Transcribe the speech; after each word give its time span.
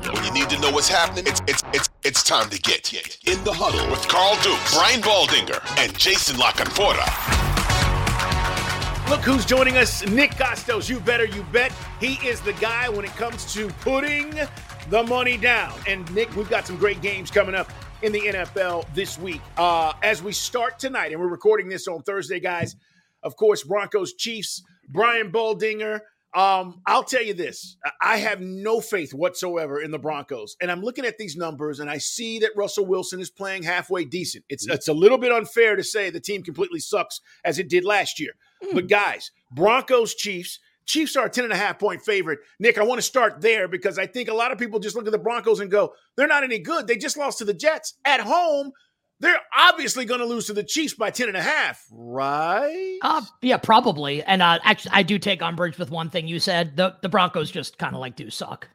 When 0.00 0.24
you 0.24 0.32
need 0.32 0.48
to 0.48 0.58
know 0.58 0.70
what's 0.70 0.88
happening, 0.88 1.26
it's 1.26 1.42
it's 1.46 1.62
it's 1.74 1.90
it's 2.02 2.22
time 2.22 2.48
to 2.48 2.58
get 2.58 2.92
in 2.92 3.44
the 3.44 3.52
huddle 3.52 3.90
with 3.90 4.08
Carl 4.08 4.36
Dukes, 4.42 4.74
Brian 4.74 5.02
Baldinger, 5.02 5.60
and 5.78 5.96
Jason 5.98 6.38
La 6.38 6.50
Canfora. 6.52 7.06
Look 9.10 9.20
who's 9.20 9.44
joining 9.44 9.76
us, 9.76 10.06
Nick 10.06 10.30
Kostos. 10.32 10.88
You 10.88 10.98
better, 10.98 11.26
you 11.26 11.42
bet. 11.52 11.72
He 12.00 12.14
is 12.26 12.40
the 12.40 12.54
guy 12.54 12.88
when 12.88 13.04
it 13.04 13.14
comes 13.16 13.52
to 13.52 13.68
putting 13.80 14.34
the 14.88 15.02
money 15.02 15.36
down. 15.36 15.78
And 15.86 16.10
Nick, 16.14 16.34
we've 16.36 16.48
got 16.48 16.66
some 16.66 16.76
great 16.76 17.02
games 17.02 17.30
coming 17.30 17.54
up 17.54 17.70
in 18.00 18.12
the 18.12 18.20
NFL 18.20 18.86
this 18.94 19.18
week. 19.18 19.42
Uh, 19.58 19.92
as 20.02 20.22
we 20.22 20.32
start 20.32 20.78
tonight, 20.78 21.12
and 21.12 21.20
we're 21.20 21.28
recording 21.28 21.68
this 21.68 21.86
on 21.86 22.02
Thursday, 22.02 22.40
guys. 22.40 22.76
Of 23.22 23.36
course, 23.36 23.62
Broncos, 23.62 24.14
Chiefs, 24.14 24.62
Brian 24.88 25.30
Baldinger. 25.30 26.00
Um, 26.34 26.80
I'll 26.86 27.04
tell 27.04 27.22
you 27.22 27.34
this: 27.34 27.76
I 28.00 28.16
have 28.16 28.40
no 28.40 28.80
faith 28.80 29.12
whatsoever 29.12 29.80
in 29.80 29.90
the 29.90 29.98
Broncos, 29.98 30.56
and 30.60 30.70
I'm 30.70 30.80
looking 30.80 31.04
at 31.04 31.18
these 31.18 31.36
numbers, 31.36 31.80
and 31.80 31.90
I 31.90 31.98
see 31.98 32.38
that 32.38 32.52
Russell 32.56 32.86
Wilson 32.86 33.20
is 33.20 33.30
playing 33.30 33.64
halfway 33.64 34.04
decent. 34.04 34.44
It's 34.48 34.66
it's 34.66 34.88
a 34.88 34.94
little 34.94 35.18
bit 35.18 35.32
unfair 35.32 35.76
to 35.76 35.84
say 35.84 36.08
the 36.08 36.20
team 36.20 36.42
completely 36.42 36.80
sucks 36.80 37.20
as 37.44 37.58
it 37.58 37.68
did 37.68 37.84
last 37.84 38.18
year, 38.18 38.32
but 38.72 38.88
guys, 38.88 39.30
Broncos, 39.54 40.14
Chiefs. 40.14 40.58
Chiefs 40.84 41.14
are 41.14 41.26
a 41.26 41.30
10 41.30 41.44
and 41.44 41.52
a 41.52 41.56
half 41.56 41.78
point 41.78 42.02
favorite. 42.02 42.40
Nick, 42.58 42.76
I 42.76 42.82
want 42.82 42.98
to 42.98 43.02
start 43.02 43.40
there 43.40 43.68
because 43.68 44.00
I 44.00 44.06
think 44.08 44.28
a 44.28 44.34
lot 44.34 44.50
of 44.50 44.58
people 44.58 44.80
just 44.80 44.96
look 44.96 45.06
at 45.06 45.12
the 45.12 45.18
Broncos 45.18 45.60
and 45.60 45.70
go, 45.70 45.94
they're 46.16 46.26
not 46.26 46.42
any 46.42 46.58
good. 46.58 46.88
They 46.88 46.96
just 46.96 47.16
lost 47.16 47.38
to 47.38 47.44
the 47.44 47.54
Jets 47.54 47.94
at 48.04 48.18
home. 48.18 48.72
They're 49.22 49.40
obviously 49.56 50.04
going 50.04 50.18
to 50.18 50.26
lose 50.26 50.46
to 50.46 50.52
the 50.52 50.64
Chiefs 50.64 50.94
by 50.94 51.12
10 51.12 51.28
and 51.28 51.36
a 51.36 51.42
half, 51.42 51.86
right? 51.92 52.98
Uh, 53.02 53.22
yeah, 53.40 53.56
probably. 53.56 54.20
And 54.24 54.42
uh, 54.42 54.58
actually, 54.64 54.90
I 54.94 55.04
do 55.04 55.16
take 55.16 55.40
umbrage 55.40 55.78
with 55.78 55.92
one 55.92 56.10
thing 56.10 56.26
you 56.26 56.40
said. 56.40 56.76
The 56.76 56.96
the 57.02 57.08
Broncos 57.08 57.48
just 57.48 57.78
kind 57.78 57.94
of 57.94 58.00
like 58.00 58.16
do 58.16 58.30
suck. 58.30 58.68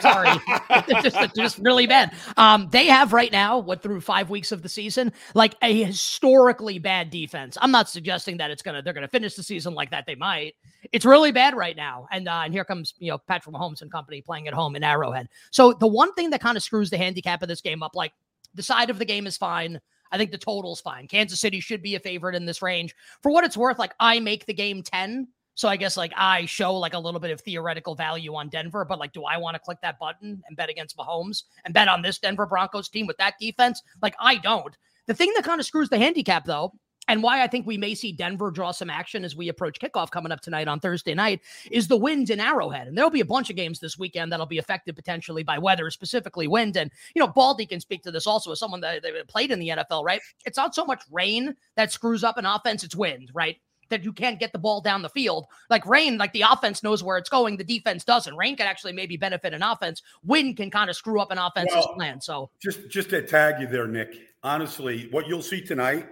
Sorry, 0.00 0.28
it's 0.70 1.08
just 1.08 1.34
just 1.34 1.58
really 1.58 1.86
bad. 1.86 2.12
Um, 2.36 2.68
they 2.70 2.84
have 2.84 3.14
right 3.14 3.32
now, 3.32 3.58
what 3.58 3.82
through 3.82 4.02
five 4.02 4.28
weeks 4.28 4.52
of 4.52 4.60
the 4.60 4.68
season, 4.68 5.10
like 5.32 5.54
a 5.62 5.84
historically 5.84 6.78
bad 6.78 7.08
defense. 7.08 7.56
I'm 7.62 7.70
not 7.70 7.88
suggesting 7.88 8.36
that 8.36 8.50
it's 8.50 8.60
gonna 8.60 8.82
they're 8.82 8.92
gonna 8.92 9.08
finish 9.08 9.36
the 9.36 9.42
season 9.42 9.72
like 9.72 9.90
that. 9.92 10.04
They 10.06 10.16
might. 10.16 10.54
It's 10.92 11.06
really 11.06 11.32
bad 11.32 11.56
right 11.56 11.76
now. 11.76 12.08
And 12.12 12.28
uh, 12.28 12.42
and 12.44 12.52
here 12.52 12.66
comes 12.66 12.92
you 12.98 13.10
know 13.10 13.16
Patrick 13.16 13.54
Mahomes 13.54 13.80
and 13.80 13.90
company 13.90 14.20
playing 14.20 14.48
at 14.48 14.54
home 14.54 14.76
in 14.76 14.84
Arrowhead. 14.84 15.30
So 15.50 15.72
the 15.72 15.86
one 15.86 16.12
thing 16.12 16.28
that 16.28 16.42
kind 16.42 16.58
of 16.58 16.62
screws 16.62 16.90
the 16.90 16.98
handicap 16.98 17.40
of 17.40 17.48
this 17.48 17.62
game 17.62 17.82
up, 17.82 17.94
like 17.94 18.12
the 18.54 18.62
side 18.62 18.90
of 18.90 18.98
the 18.98 19.06
game 19.06 19.26
is 19.26 19.38
fine. 19.38 19.80
I 20.14 20.16
think 20.16 20.30
the 20.30 20.38
total's 20.38 20.80
fine. 20.80 21.08
Kansas 21.08 21.40
City 21.40 21.58
should 21.58 21.82
be 21.82 21.96
a 21.96 22.00
favorite 22.00 22.36
in 22.36 22.46
this 22.46 22.62
range. 22.62 22.94
For 23.20 23.32
what 23.32 23.42
it's 23.42 23.56
worth, 23.56 23.80
like 23.80 23.94
I 23.98 24.20
make 24.20 24.46
the 24.46 24.54
game 24.54 24.80
10. 24.80 25.26
So 25.56 25.68
I 25.68 25.76
guess 25.76 25.96
like 25.96 26.12
I 26.16 26.46
show 26.46 26.72
like 26.76 26.94
a 26.94 26.98
little 27.00 27.18
bit 27.18 27.32
of 27.32 27.40
theoretical 27.40 27.96
value 27.96 28.32
on 28.36 28.48
Denver, 28.48 28.84
but 28.84 29.00
like, 29.00 29.12
do 29.12 29.24
I 29.24 29.38
want 29.38 29.56
to 29.56 29.58
click 29.58 29.78
that 29.82 29.98
button 29.98 30.40
and 30.46 30.56
bet 30.56 30.70
against 30.70 30.96
Mahomes 30.96 31.42
and 31.64 31.74
bet 31.74 31.88
on 31.88 32.00
this 32.00 32.20
Denver 32.20 32.46
Broncos 32.46 32.88
team 32.88 33.08
with 33.08 33.16
that 33.16 33.34
defense? 33.40 33.82
Like, 34.02 34.14
I 34.20 34.36
don't. 34.36 34.76
The 35.08 35.14
thing 35.14 35.32
that 35.34 35.44
kind 35.44 35.58
of 35.58 35.66
screws 35.66 35.88
the 35.88 35.98
handicap 35.98 36.44
though, 36.44 36.72
and 37.08 37.22
why 37.22 37.42
I 37.42 37.46
think 37.46 37.66
we 37.66 37.76
may 37.76 37.94
see 37.94 38.12
Denver 38.12 38.50
draw 38.50 38.70
some 38.70 38.90
action 38.90 39.24
as 39.24 39.36
we 39.36 39.48
approach 39.48 39.78
kickoff 39.78 40.10
coming 40.10 40.32
up 40.32 40.40
tonight 40.40 40.68
on 40.68 40.80
Thursday 40.80 41.14
night 41.14 41.40
is 41.70 41.88
the 41.88 41.96
wind 41.96 42.30
in 42.30 42.40
Arrowhead. 42.40 42.86
And 42.86 42.96
there'll 42.96 43.10
be 43.10 43.20
a 43.20 43.26
bunch 43.26 43.50
of 43.50 43.56
games 43.56 43.78
this 43.80 43.98
weekend 43.98 44.32
that'll 44.32 44.46
be 44.46 44.58
affected 44.58 44.96
potentially 44.96 45.42
by 45.42 45.58
weather, 45.58 45.90
specifically 45.90 46.46
wind. 46.48 46.76
And, 46.76 46.90
you 47.14 47.20
know, 47.20 47.28
Baldy 47.28 47.66
can 47.66 47.80
speak 47.80 48.02
to 48.04 48.10
this 48.10 48.26
also 48.26 48.52
as 48.52 48.58
someone 48.58 48.80
that, 48.80 49.02
that 49.02 49.28
played 49.28 49.50
in 49.50 49.58
the 49.58 49.68
NFL, 49.68 50.04
right? 50.04 50.20
It's 50.46 50.56
not 50.56 50.74
so 50.74 50.84
much 50.84 51.02
rain 51.10 51.54
that 51.76 51.92
screws 51.92 52.24
up 52.24 52.38
an 52.38 52.46
offense, 52.46 52.84
it's 52.84 52.96
wind, 52.96 53.30
right? 53.34 53.56
That 53.90 54.02
you 54.02 54.14
can't 54.14 54.40
get 54.40 54.52
the 54.52 54.58
ball 54.58 54.80
down 54.80 55.02
the 55.02 55.10
field. 55.10 55.46
Like 55.68 55.84
rain, 55.84 56.16
like 56.16 56.32
the 56.32 56.44
offense 56.50 56.82
knows 56.82 57.04
where 57.04 57.18
it's 57.18 57.28
going, 57.28 57.58
the 57.58 57.64
defense 57.64 58.02
doesn't. 58.02 58.34
Rain 58.34 58.56
can 58.56 58.66
actually 58.66 58.94
maybe 58.94 59.18
benefit 59.18 59.52
an 59.52 59.62
offense. 59.62 60.02
Wind 60.24 60.56
can 60.56 60.70
kind 60.70 60.88
of 60.88 60.96
screw 60.96 61.20
up 61.20 61.30
an 61.30 61.38
offense's 61.38 61.76
Well, 61.76 61.94
plan. 61.94 62.20
So 62.20 62.50
Just 62.62 62.88
just 62.88 63.10
to 63.10 63.20
tag 63.20 63.60
you 63.60 63.66
there, 63.66 63.86
Nick. 63.86 64.16
Honestly, 64.42 65.08
what 65.10 65.28
you'll 65.28 65.42
see 65.42 65.60
tonight 65.60 66.06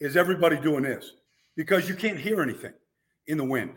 is 0.00 0.16
everybody 0.16 0.56
doing 0.58 0.82
this 0.82 1.12
because 1.56 1.88
you 1.88 1.94
can't 1.94 2.18
hear 2.18 2.42
anything 2.42 2.72
in 3.26 3.38
the 3.38 3.44
wind. 3.44 3.74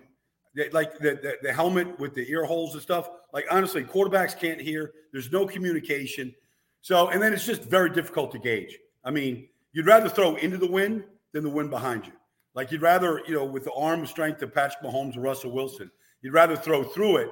Like 0.71 0.97
the, 0.97 1.11
the, 1.11 1.37
the 1.43 1.53
helmet 1.53 1.99
with 1.99 2.13
the 2.13 2.29
ear 2.29 2.43
holes 2.43 2.73
and 2.73 2.81
stuff. 2.81 3.09
Like 3.33 3.45
honestly, 3.51 3.83
quarterbacks 3.83 4.37
can't 4.37 4.59
hear. 4.59 4.91
There's 5.11 5.31
no 5.31 5.45
communication. 5.45 6.33
So 6.81 7.09
and 7.09 7.21
then 7.21 7.33
it's 7.33 7.45
just 7.45 7.63
very 7.63 7.89
difficult 7.91 8.31
to 8.31 8.39
gauge. 8.39 8.77
I 9.03 9.11
mean, 9.11 9.47
you'd 9.71 9.85
rather 9.85 10.09
throw 10.09 10.35
into 10.35 10.57
the 10.57 10.69
wind 10.69 11.03
than 11.33 11.43
the 11.43 11.49
wind 11.49 11.69
behind 11.69 12.05
you. 12.05 12.13
Like 12.55 12.71
you'd 12.71 12.81
rather, 12.81 13.21
you 13.27 13.35
know, 13.35 13.45
with 13.45 13.63
the 13.63 13.73
arm 13.73 14.05
strength 14.05 14.41
of 14.41 14.53
Patrick 14.53 14.83
Mahomes 14.83 15.15
or 15.15 15.21
Russell 15.21 15.51
Wilson, 15.51 15.89
you'd 16.21 16.33
rather 16.33 16.57
throw 16.57 16.83
through 16.83 17.17
it 17.17 17.29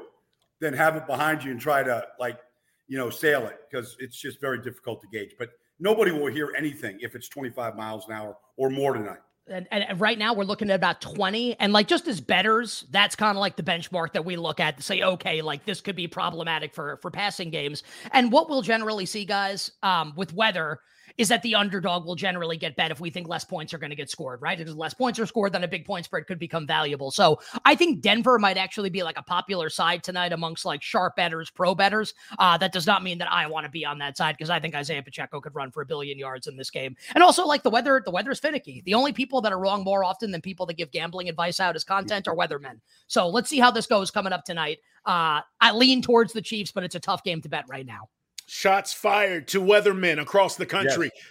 than 0.60 0.74
have 0.74 0.96
it 0.96 1.08
behind 1.08 1.44
you 1.44 1.52
and 1.52 1.60
try 1.60 1.84
to 1.84 2.06
like, 2.20 2.40
you 2.88 2.98
know, 2.98 3.10
sail 3.10 3.46
it 3.48 3.58
because 3.70 3.98
it's 4.00 4.18
just 4.18 4.40
very 4.40 4.62
difficult 4.62 5.02
to 5.02 5.08
gauge. 5.08 5.34
But 5.38 5.50
nobody 5.80 6.12
will 6.12 6.32
hear 6.32 6.54
anything 6.58 6.98
if 7.02 7.16
it's 7.16 7.28
25 7.28 7.76
miles 7.76 8.06
an 8.08 8.14
hour 8.14 8.38
or 8.56 8.70
more 8.70 8.94
tonight. 8.94 9.20
and, 9.48 9.68
and 9.72 10.00
right 10.00 10.18
now 10.18 10.34
we're 10.34 10.44
looking 10.44 10.70
at 10.70 10.76
about 10.76 11.02
20 11.02 11.56
and 11.60 11.72
like 11.74 11.88
just 11.88 12.08
as 12.08 12.20
betters 12.20 12.86
that's 12.92 13.16
kind 13.16 13.38
of 13.38 13.40
like 13.40 13.56
the 13.56 13.64
benchmark 13.64 14.12
that 14.14 14.26
we 14.26 14.36
look 14.36 14.60
at 14.60 14.78
to 14.78 14.84
say 14.84 15.02
okay 15.02 15.42
like 15.42 15.66
this 15.66 15.80
could 15.82 15.96
be 15.96 16.08
problematic 16.08 16.74
for 16.74 16.98
for 16.98 17.10
passing 17.12 17.50
games 17.50 17.84
and 18.12 18.32
what 18.32 18.50
we'll 18.50 18.62
generally 18.62 19.06
see 19.06 19.26
guys 19.26 19.72
um 19.84 20.14
with 20.18 20.34
weather 20.34 20.80
is 21.18 21.28
that 21.30 21.42
the 21.42 21.56
underdog 21.56 22.06
will 22.06 22.16
generally 22.16 22.58
get 22.58 22.76
bet 22.76 22.92
if 22.92 23.00
we 23.00 23.10
think 23.10 23.28
less 23.28 23.44
points 23.44 23.74
are 23.74 23.78
going 23.78 23.90
to 23.90 23.96
get 23.96 24.10
scored, 24.10 24.42
right? 24.42 24.58
Because 24.58 24.76
less 24.76 24.94
points 24.94 25.20
are 25.20 25.26
scored, 25.26 25.52
then 25.54 25.64
a 25.64 25.68
big 25.68 25.86
point 25.86 26.06
spread 26.06 26.28
could 26.28 26.40
become 26.40 26.68
valuable. 26.68 27.12
So 27.12 27.40
I 27.66 27.76
think 27.76 28.02
Denver 28.02 28.38
might 28.38 28.58
actually 28.58 28.90
be 28.90 29.04
like 29.04 29.18
a 29.18 29.24
popular 29.24 29.70
side 29.70 30.04
tonight 30.04 30.32
amongst 30.32 30.66
like 30.66 30.84
sharp 30.84 31.16
betters, 31.16 31.50
pro 31.50 31.74
betters. 31.74 32.14
Uh, 32.38 32.58
that 32.58 32.72
does 32.72 32.86
not 32.86 33.04
mean 33.04 33.18
that 33.18 33.32
I 33.32 33.48
want 33.48 33.66
to 33.66 33.72
be 33.72 33.86
on 33.86 33.98
that 34.00 34.18
side 34.18 34.36
because 34.38 34.50
I 34.50 34.60
think 34.60 34.76
Isaiah 34.76 35.02
Pacheco 35.02 35.42
could 35.42 35.56
run 35.56 35.72
for 35.72 35.82
a 35.82 35.86
billion 35.86 36.20
yards 36.20 36.48
in 36.48 36.56
this 36.56 36.70
game. 36.70 36.96
And 37.16 37.24
also 37.24 37.46
like 37.46 37.64
the 37.64 37.70
weather, 37.70 38.02
the 38.04 38.12
weather 38.12 38.32
is 38.32 38.40
finicky. 38.40 38.84
The 38.86 38.94
only 38.94 39.14
people 39.14 39.42
that 39.42 39.52
are 39.52 39.60
wrong 39.60 39.84
more 39.84 40.04
often 40.04 40.32
than 40.32 40.42
people 40.42 40.66
that 40.68 40.76
give 40.78 40.92
gambling 40.92 41.30
advice 41.30 41.60
out 41.60 41.76
as 41.76 41.84
content 41.84 42.28
are 42.28 42.36
weathermen. 42.36 42.80
So 43.08 43.28
let's 43.28 43.50
see 43.50 43.60
how 43.60 43.72
this 43.72 43.88
goes 43.88 44.12
coming 44.12 44.34
up 44.34 44.46
tonight. 44.46 44.80
Uh, 45.06 45.42
I 45.62 45.72
lean 45.72 46.02
towards 46.02 46.34
the 46.34 46.42
Chiefs, 46.42 46.72
but 46.72 46.84
it's 46.84 46.96
a 46.96 47.00
tough 47.00 47.24
game 47.24 47.42
to 47.42 47.50
bet 47.50 47.66
right 47.70 47.86
now. 47.86 48.10
Shots 48.50 48.94
fired 48.94 49.50
to 49.50 49.62
weathermen 49.62 50.22
across 50.22 50.56
the 50.56 50.66
country. 50.66 51.12
Yes. 51.14 51.26